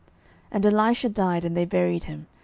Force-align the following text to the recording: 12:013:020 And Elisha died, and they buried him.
12:013:020 0.49 0.49
And 0.53 0.65
Elisha 0.65 1.09
died, 1.09 1.45
and 1.45 1.55
they 1.55 1.63
buried 1.65 2.03
him. 2.05 2.25